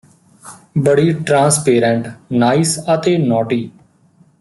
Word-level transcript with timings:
ਬੜੀ 0.77 1.11
transparent 1.19 2.07
nice 2.33 2.77
ਅਤੇ 2.95 3.17
naughty 3.17 3.69